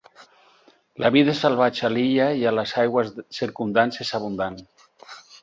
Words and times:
La 1.03 1.11
vida 1.15 1.35
salvatge 1.39 1.83
a 1.89 1.91
l'illa 1.97 2.31
i 2.39 2.47
a 2.47 2.55
les 2.61 2.73
aigües 2.85 3.13
circumdants 3.41 4.03
és 4.07 4.17
abundant. 4.21 4.61